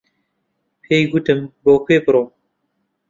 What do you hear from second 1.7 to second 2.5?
کوێ بڕۆم.